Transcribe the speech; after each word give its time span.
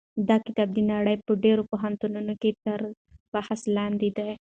دا 0.29 0.37
کتاب 0.45 0.69
د 0.73 0.79
نړۍ 0.91 1.15
په 1.25 1.31
ډېرو 1.43 1.63
پوهنتونونو 1.71 2.33
کې 2.41 2.51
تر 2.65 2.79
بحث 3.33 3.59
لاندې 3.77 4.09
دی. 4.17 4.31